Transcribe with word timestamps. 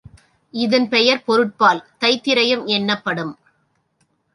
இதன் 0.53 0.89
பெயர் 0.89 1.23
பொருட்பால், 1.23 1.85
தைத்திரயம் 1.99 2.65
என்னப்படும். 2.67 3.33